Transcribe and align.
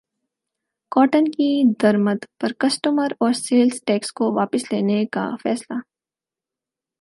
cotton 0.91 1.25
کی 1.31 1.49
درمد 1.81 2.25
پر 2.39 2.53
کسٹمز 2.59 3.13
اور 3.19 3.33
سیلز 3.35 3.79
ٹیکس 3.87 4.11
کو 4.11 4.31
واپس 4.35 4.71
لینے 4.71 5.03
کا 5.13 5.29
فیصلہ 5.43 5.79